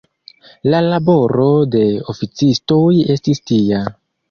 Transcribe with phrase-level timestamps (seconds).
[0.73, 1.45] La laboro
[1.77, 2.81] de oficistoj
[3.19, 3.87] estis tia.